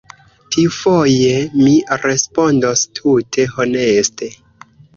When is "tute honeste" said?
3.03-4.35